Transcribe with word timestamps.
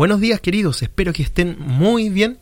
Buenos 0.00 0.22
días 0.22 0.40
queridos, 0.40 0.80
espero 0.82 1.12
que 1.12 1.22
estén 1.22 1.56
muy 1.58 2.08
bien 2.08 2.38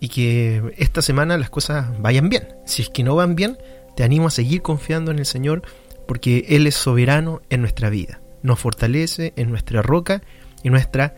y 0.00 0.08
que 0.08 0.72
esta 0.78 1.02
semana 1.02 1.36
las 1.36 1.50
cosas 1.50 2.00
vayan 2.00 2.30
bien. 2.30 2.48
Si 2.64 2.80
es 2.80 2.88
que 2.88 3.02
no 3.02 3.14
van 3.14 3.34
bien, 3.36 3.58
te 3.94 4.02
animo 4.02 4.28
a 4.28 4.30
seguir 4.30 4.62
confiando 4.62 5.10
en 5.10 5.18
el 5.18 5.26
Señor 5.26 5.60
porque 6.08 6.46
Él 6.48 6.66
es 6.66 6.74
soberano 6.74 7.42
en 7.50 7.60
nuestra 7.60 7.90
vida, 7.90 8.22
nos 8.42 8.60
fortalece 8.60 9.34
en 9.36 9.50
nuestra 9.50 9.82
roca 9.82 10.22
y 10.62 10.70
nuestra 10.70 11.14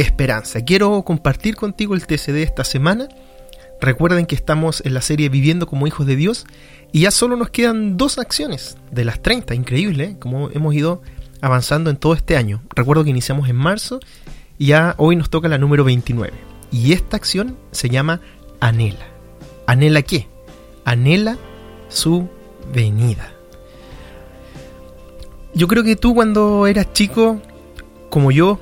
esperanza. 0.00 0.64
Quiero 0.64 1.02
compartir 1.02 1.56
contigo 1.56 1.94
el 1.94 2.06
TCD 2.06 2.36
esta 2.36 2.64
semana. 2.64 3.08
Recuerden 3.80 4.26
que 4.26 4.34
estamos 4.34 4.82
en 4.84 4.94
la 4.94 5.02
serie 5.02 5.28
Viviendo 5.28 5.66
como 5.66 5.86
hijos 5.86 6.06
de 6.06 6.16
Dios 6.16 6.46
y 6.92 7.00
ya 7.00 7.10
solo 7.10 7.36
nos 7.36 7.50
quedan 7.50 7.96
dos 7.96 8.18
acciones 8.18 8.76
de 8.90 9.04
las 9.04 9.20
30. 9.20 9.54
Increíble, 9.54 10.04
¿eh? 10.04 10.16
como 10.18 10.50
hemos 10.50 10.74
ido 10.74 11.02
avanzando 11.40 11.90
en 11.90 11.96
todo 11.96 12.14
este 12.14 12.36
año. 12.36 12.62
Recuerdo 12.74 13.04
que 13.04 13.10
iniciamos 13.10 13.48
en 13.48 13.56
marzo 13.56 14.00
y 14.56 14.66
ya 14.66 14.94
hoy 14.98 15.16
nos 15.16 15.30
toca 15.30 15.48
la 15.48 15.58
número 15.58 15.84
29. 15.84 16.32
Y 16.70 16.92
esta 16.92 17.16
acción 17.16 17.56
se 17.72 17.88
llama 17.88 18.20
anhela. 18.60 19.06
¿Anhela 19.66 20.02
qué? 20.02 20.28
Anhela 20.84 21.38
su 21.88 22.28
venida. 22.72 23.32
Yo 25.54 25.66
creo 25.66 25.82
que 25.82 25.96
tú 25.96 26.14
cuando 26.14 26.66
eras 26.66 26.92
chico, 26.92 27.40
como 28.10 28.30
yo, 28.30 28.60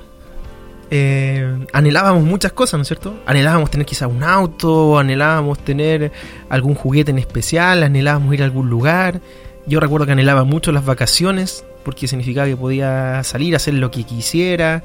eh, 0.89 1.65
anhelábamos 1.73 2.23
muchas 2.23 2.53
cosas, 2.53 2.77
¿no 2.77 2.81
es 2.83 2.87
cierto? 2.87 3.19
Anhelábamos 3.25 3.69
tener 3.69 3.85
quizás 3.85 4.09
un 4.09 4.23
auto, 4.23 4.97
anhelábamos 4.97 5.59
tener 5.59 6.11
algún 6.49 6.75
juguete 6.75 7.11
en 7.11 7.19
especial, 7.19 7.83
anhelábamos 7.83 8.33
ir 8.33 8.41
a 8.41 8.45
algún 8.45 8.69
lugar. 8.69 9.21
Yo 9.65 9.79
recuerdo 9.79 10.05
que 10.05 10.13
anhelaba 10.13 10.45
mucho 10.45 10.71
las 10.71 10.85
vacaciones, 10.85 11.65
porque 11.83 12.07
significaba 12.07 12.47
que 12.47 12.55
podía 12.55 13.21
salir 13.23 13.55
hacer 13.55 13.73
lo 13.73 13.91
que 13.91 14.05
quisiera. 14.05 14.83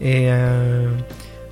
Eh, 0.00 0.88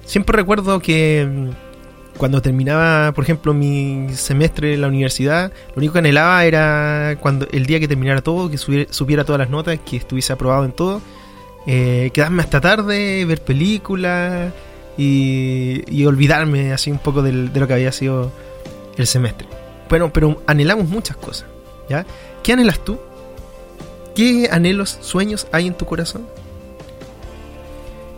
siempre 0.05 0.37
recuerdo 0.37 0.81
que 0.81 1.27
mm, 1.31 2.19
cuando 2.19 2.43
terminaba, 2.43 3.13
por 3.13 3.23
ejemplo, 3.23 3.55
mi 3.55 4.09
semestre 4.13 4.75
en 4.75 4.81
la 4.81 4.89
universidad, 4.89 5.53
lo 5.69 5.75
único 5.77 5.93
que 5.93 5.99
anhelaba 6.01 6.45
era 6.45 7.17
cuando 7.21 7.47
el 7.53 7.67
día 7.67 7.79
que 7.79 7.87
terminara 7.87 8.23
todo, 8.23 8.51
que 8.51 8.59
supiera 8.59 9.25
todas 9.25 9.39
las 9.39 9.51
notas, 9.51 9.79
que 9.89 9.97
estuviese 9.97 10.33
aprobado 10.33 10.65
en 10.65 10.73
todo 10.73 11.01
eh, 11.67 12.11
quedarme 12.13 12.43
hasta 12.43 12.61
tarde, 12.61 13.25
ver 13.25 13.41
películas 13.43 14.53
y, 14.97 16.05
olvidarme 16.05 16.73
así 16.73 16.91
un 16.91 16.99
poco 16.99 17.23
de 17.23 17.33
lo 17.33 17.67
que 17.67 17.73
había 17.73 17.93
sido 17.93 18.31
el 18.97 19.07
semestre. 19.07 19.49
Bueno, 19.89 20.13
pero 20.13 20.43
anhelamos 20.47 20.89
muchas 20.89 21.17
cosas, 21.17 21.47
¿ya? 21.89 22.05
¿Qué 22.43 22.53
anhelas 22.53 22.85
tú? 22.85 22.99
¿Qué 24.15 24.49
anhelos, 24.51 24.99
sueños 25.01 25.47
hay 25.53 25.67
en 25.67 25.75
tu 25.75 25.87
corazón? 25.87 26.27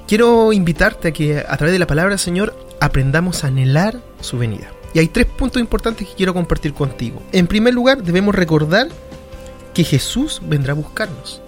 Quiero 0.08 0.52
invitarte 0.52 1.08
a 1.08 1.12
que 1.12 1.38
a 1.38 1.56
través 1.56 1.72
de 1.72 1.78
la 1.78 1.86
palabra 1.86 2.10
del 2.10 2.18
Señor 2.18 2.54
aprendamos 2.80 3.42
a 3.42 3.48
anhelar 3.48 4.00
su 4.20 4.38
venida. 4.38 4.70
Y 4.94 4.98
hay 4.98 5.08
tres 5.08 5.26
puntos 5.26 5.60
importantes 5.60 6.08
que 6.08 6.14
quiero 6.14 6.32
compartir 6.32 6.72
contigo. 6.72 7.20
En 7.32 7.46
primer 7.46 7.74
lugar, 7.74 8.02
debemos 8.02 8.34
recordar 8.34 8.88
que 9.74 9.84
Jesús 9.84 10.40
vendrá 10.44 10.72
a 10.72 10.76
buscarnos 10.76 11.42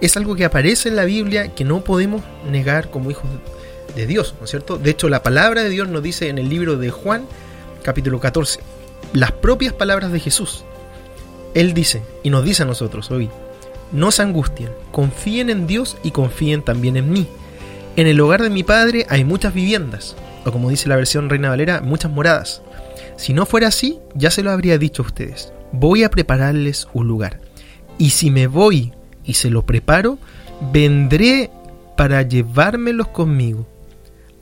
es 0.00 0.16
algo 0.16 0.36
que 0.36 0.44
aparece 0.44 0.88
en 0.88 0.96
la 0.96 1.04
Biblia 1.04 1.54
que 1.54 1.64
no 1.64 1.82
podemos 1.82 2.22
negar 2.50 2.90
como 2.90 3.10
hijos 3.10 3.30
de 3.94 4.06
Dios, 4.06 4.34
¿no 4.38 4.44
es 4.44 4.50
cierto? 4.50 4.78
De 4.78 4.90
hecho, 4.90 5.08
la 5.08 5.22
palabra 5.22 5.62
de 5.62 5.70
Dios 5.70 5.88
nos 5.88 6.02
dice 6.02 6.28
en 6.28 6.38
el 6.38 6.48
libro 6.48 6.76
de 6.76 6.90
Juan, 6.90 7.26
capítulo 7.82 8.20
14, 8.20 8.60
las 9.12 9.32
propias 9.32 9.72
palabras 9.72 10.12
de 10.12 10.20
Jesús. 10.20 10.64
Él 11.54 11.72
dice, 11.72 12.02
y 12.22 12.30
nos 12.30 12.44
dice 12.44 12.64
a 12.64 12.66
nosotros 12.66 13.10
hoy, 13.10 13.30
no 13.92 14.10
se 14.10 14.22
angustien, 14.22 14.70
confíen 14.92 15.48
en 15.48 15.66
Dios 15.66 15.96
y 16.02 16.10
confíen 16.10 16.62
también 16.62 16.96
en 16.96 17.10
mí. 17.10 17.26
En 17.96 18.06
el 18.06 18.20
hogar 18.20 18.42
de 18.42 18.50
mi 18.50 18.62
Padre 18.62 19.06
hay 19.08 19.24
muchas 19.24 19.54
viviendas, 19.54 20.16
o 20.44 20.52
como 20.52 20.68
dice 20.68 20.88
la 20.88 20.96
versión 20.96 21.30
Reina 21.30 21.48
Valera, 21.48 21.80
muchas 21.80 22.10
moradas. 22.10 22.60
Si 23.16 23.32
no 23.32 23.46
fuera 23.46 23.68
así, 23.68 23.98
ya 24.14 24.30
se 24.30 24.42
lo 24.42 24.50
habría 24.50 24.76
dicho 24.76 25.02
a 25.02 25.06
ustedes. 25.06 25.52
Voy 25.72 26.04
a 26.04 26.10
prepararles 26.10 26.86
un 26.92 27.08
lugar. 27.08 27.40
Y 27.96 28.10
si 28.10 28.30
me 28.30 28.46
voy 28.46 28.92
y 29.26 29.34
se 29.34 29.50
lo 29.50 29.62
preparo, 29.66 30.18
vendré 30.72 31.50
para 31.96 32.22
llevármelos 32.22 33.08
conmigo. 33.08 33.66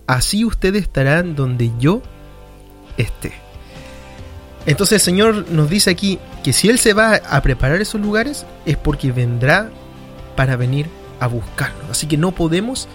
Así 0.07 0.45
ustedes 0.45 0.83
estarán 0.83 1.35
donde 1.35 1.71
yo 1.79 2.03
esté. 2.97 3.33
Entonces 4.67 4.95
el 4.95 5.01
Señor 5.01 5.51
nos 5.51 5.69
dice 5.69 5.91
aquí 5.91 6.19
que 6.43 6.53
si 6.53 6.69
Él 6.69 6.79
se 6.79 6.95
va 6.95 7.17
a 7.17 7.43
preparar 7.43 7.81
esos 7.81 8.01
lugares 8.01 8.47
es 8.67 8.77
porque 8.77 9.13
vendrá 9.13 9.71
para 10.37 10.57
venir 10.57 10.87
a 11.21 11.27
buscarnos. 11.27 11.91
Así 11.91 12.07
que 12.07 12.17
no 12.17 12.33
podemos 12.33 12.89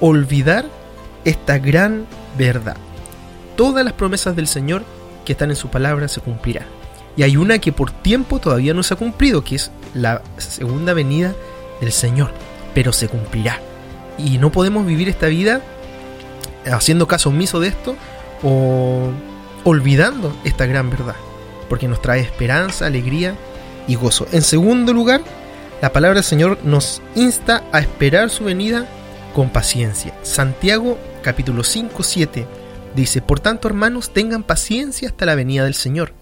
olvidar 0.00 0.66
esta 1.24 1.58
gran 1.58 2.06
verdad. 2.36 2.76
Todas 3.56 3.84
las 3.84 3.94
promesas 3.94 4.36
del 4.36 4.46
Señor 4.46 4.84
que 5.24 5.32
están 5.32 5.50
en 5.50 5.56
su 5.56 5.68
palabra 5.68 6.08
se 6.08 6.20
cumplirán. 6.20 6.79
Y 7.16 7.22
hay 7.22 7.36
una 7.36 7.58
que 7.58 7.72
por 7.72 7.90
tiempo 7.90 8.38
todavía 8.38 8.74
no 8.74 8.82
se 8.82 8.94
ha 8.94 8.96
cumplido, 8.96 9.44
que 9.44 9.56
es 9.56 9.70
la 9.94 10.22
segunda 10.38 10.94
venida 10.94 11.34
del 11.80 11.92
Señor. 11.92 12.30
Pero 12.74 12.92
se 12.92 13.08
cumplirá. 13.08 13.60
Y 14.16 14.38
no 14.38 14.52
podemos 14.52 14.86
vivir 14.86 15.08
esta 15.08 15.26
vida 15.26 15.62
haciendo 16.70 17.06
caso 17.06 17.30
omiso 17.30 17.60
de 17.60 17.68
esto 17.68 17.96
o 18.42 19.10
olvidando 19.64 20.36
esta 20.44 20.66
gran 20.66 20.90
verdad. 20.90 21.16
Porque 21.68 21.88
nos 21.88 22.02
trae 22.02 22.20
esperanza, 22.20 22.86
alegría 22.86 23.34
y 23.86 23.94
gozo. 23.94 24.26
En 24.32 24.42
segundo 24.42 24.92
lugar, 24.92 25.22
la 25.82 25.92
palabra 25.92 26.16
del 26.16 26.24
Señor 26.24 26.58
nos 26.64 27.00
insta 27.14 27.64
a 27.72 27.80
esperar 27.80 28.30
su 28.30 28.44
venida 28.44 28.86
con 29.34 29.50
paciencia. 29.50 30.14
Santiago 30.22 30.98
capítulo 31.22 31.64
5, 31.64 32.02
7 32.02 32.46
dice, 32.94 33.22
Por 33.22 33.40
tanto 33.40 33.68
hermanos, 33.68 34.10
tengan 34.10 34.42
paciencia 34.42 35.08
hasta 35.08 35.26
la 35.26 35.34
venida 35.34 35.64
del 35.64 35.74
Señor. 35.74 36.12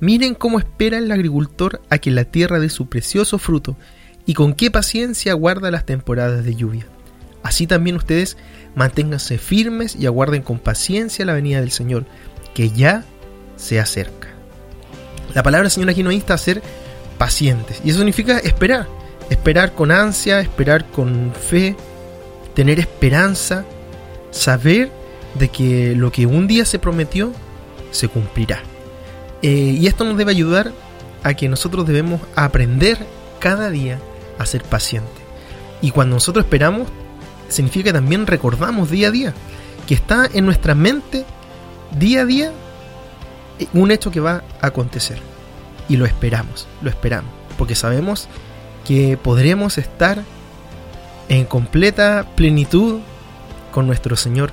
Miren 0.00 0.34
cómo 0.34 0.58
espera 0.58 0.98
el 0.98 1.12
agricultor 1.12 1.82
a 1.90 1.98
que 1.98 2.10
la 2.10 2.24
tierra 2.24 2.58
dé 2.58 2.70
su 2.70 2.88
precioso 2.88 3.38
fruto 3.38 3.76
y 4.24 4.34
con 4.34 4.54
qué 4.54 4.70
paciencia 4.70 5.32
aguarda 5.32 5.70
las 5.70 5.84
temporadas 5.84 6.44
de 6.44 6.54
lluvia. 6.54 6.86
Así 7.42 7.66
también 7.66 7.96
ustedes 7.96 8.36
manténganse 8.74 9.38
firmes 9.38 9.96
y 9.96 10.06
aguarden 10.06 10.42
con 10.42 10.58
paciencia 10.58 11.24
la 11.24 11.34
venida 11.34 11.60
del 11.60 11.70
Señor, 11.70 12.06
que 12.54 12.70
ya 12.70 13.04
se 13.56 13.78
acerca. 13.78 14.28
La 15.34 15.42
palabra 15.42 15.70
Señor 15.70 15.90
aquí 15.90 16.02
nos 16.02 16.14
insta 16.14 16.34
a 16.34 16.38
ser 16.38 16.62
pacientes, 17.18 17.80
y 17.84 17.90
eso 17.90 17.98
significa 17.98 18.38
esperar, 18.38 18.86
esperar 19.28 19.74
con 19.74 19.90
ansia, 19.90 20.40
esperar 20.40 20.86
con 20.90 21.32
fe, 21.34 21.76
tener 22.54 22.78
esperanza, 22.80 23.64
saber 24.30 24.90
de 25.38 25.48
que 25.48 25.94
lo 25.94 26.10
que 26.10 26.26
un 26.26 26.46
día 26.46 26.64
se 26.64 26.78
prometió 26.78 27.32
se 27.90 28.08
cumplirá. 28.08 28.62
Eh, 29.42 29.76
y 29.78 29.86
esto 29.86 30.04
nos 30.04 30.16
debe 30.16 30.32
ayudar 30.32 30.72
a 31.22 31.34
que 31.34 31.48
nosotros 31.48 31.86
debemos 31.86 32.20
aprender 32.36 32.98
cada 33.38 33.70
día 33.70 33.98
a 34.38 34.46
ser 34.46 34.62
pacientes. 34.62 35.22
Y 35.82 35.90
cuando 35.90 36.16
nosotros 36.16 36.44
esperamos, 36.44 36.88
significa 37.48 37.84
que 37.84 37.92
también 37.92 38.26
recordamos 38.26 38.90
día 38.90 39.08
a 39.08 39.10
día, 39.10 39.34
que 39.86 39.94
está 39.94 40.28
en 40.32 40.44
nuestra 40.44 40.74
mente 40.74 41.24
día 41.98 42.22
a 42.22 42.24
día 42.24 42.52
un 43.72 43.90
hecho 43.90 44.10
que 44.10 44.20
va 44.20 44.42
a 44.60 44.68
acontecer. 44.68 45.18
Y 45.88 45.96
lo 45.96 46.06
esperamos, 46.06 46.68
lo 46.82 46.90
esperamos, 46.90 47.30
porque 47.58 47.74
sabemos 47.74 48.28
que 48.84 49.18
podremos 49.20 49.78
estar 49.78 50.22
en 51.28 51.44
completa 51.44 52.26
plenitud 52.36 53.00
con 53.72 53.86
nuestro 53.86 54.16
Señor 54.16 54.52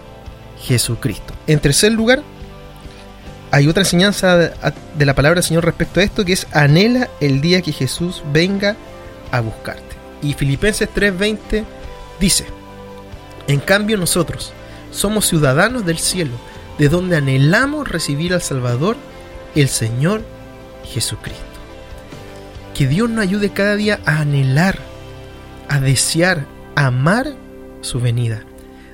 Jesucristo. 0.60 1.34
En 1.46 1.60
tercer 1.60 1.92
lugar, 1.92 2.24
hay 3.58 3.68
otra 3.68 3.82
enseñanza 3.82 4.38
de 4.38 5.06
la 5.06 5.16
palabra 5.16 5.42
del 5.42 5.44
Señor 5.44 5.66
respecto 5.66 6.00
a 6.00 6.04
esto 6.04 6.24
que 6.24 6.34
es 6.34 6.46
anhela 6.52 7.10
el 7.20 7.42
día 7.42 7.64
que 7.64 7.72
Jesús 7.72 8.22
venga 8.32 8.76
a 9.32 9.40
buscarte. 9.40 9.96
Y 10.22 10.34
Filipenses 10.34 10.88
3:20 10.94 11.66
dice, 12.20 12.46
en 13.48 13.60
cambio 13.60 13.98
nosotros 13.98 14.54
somos 14.92 15.28
ciudadanos 15.28 15.88
del 15.88 15.98
cielo, 15.98 16.34
de 16.78 16.88
donde 16.88 17.16
anhelamos 17.18 17.88
recibir 17.88 18.36
al 18.36 18.44
Salvador, 18.44 18.96
el 19.56 19.70
Señor 19.70 20.22
Jesucristo. 20.86 21.42
Que 22.76 22.88
Dios 22.88 23.10
nos 23.10 23.24
ayude 23.24 23.50
cada 23.50 23.76
día 23.76 24.00
a 24.06 24.20
anhelar, 24.20 24.78
a 25.68 25.80
desear, 25.80 26.46
a 26.76 26.86
amar 26.86 27.34
su 27.82 28.00
venida. 28.00 28.44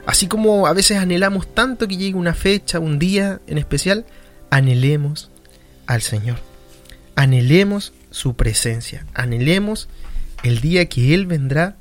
Así 0.05 0.27
como 0.27 0.67
a 0.67 0.73
veces 0.73 0.99
anhelamos 0.99 1.47
tanto 1.53 1.85
que 1.85 1.97
llegue 1.97 2.15
una 2.15 2.33
fecha, 2.33 2.79
un 2.79 2.97
día 2.97 3.41
en 3.45 3.57
especial, 3.57 4.05
anhelemos 4.53 5.31
al 5.87 6.03
Señor. 6.03 6.37
Anhelemos 7.15 7.91
su 8.11 8.35
presencia. 8.35 9.07
Anhelemos 9.15 9.89
el 10.43 10.61
día 10.61 10.87
que 10.87 11.15
Él 11.15 11.25
vendrá 11.25 11.75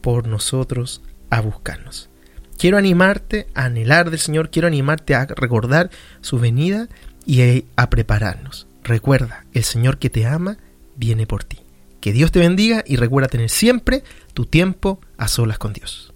por 0.00 0.28
nosotros 0.28 1.02
a 1.28 1.40
buscarnos. 1.40 2.08
Quiero 2.56 2.78
animarte 2.78 3.48
a 3.54 3.64
anhelar 3.64 4.10
del 4.10 4.20
Señor, 4.20 4.50
quiero 4.50 4.68
animarte 4.68 5.16
a 5.16 5.26
recordar 5.26 5.90
su 6.20 6.38
venida 6.38 6.88
y 7.26 7.64
a 7.74 7.90
prepararnos. 7.90 8.68
Recuerda, 8.84 9.44
el 9.52 9.64
Señor 9.64 9.98
que 9.98 10.08
te 10.08 10.24
ama 10.24 10.58
viene 10.96 11.26
por 11.26 11.42
ti. 11.42 11.58
Que 12.00 12.12
Dios 12.12 12.30
te 12.30 12.38
bendiga 12.38 12.84
y 12.86 12.94
recuerda 12.94 13.28
tener 13.28 13.50
siempre 13.50 14.04
tu 14.34 14.46
tiempo 14.46 15.00
a 15.16 15.26
solas 15.26 15.58
con 15.58 15.72
Dios. 15.72 16.14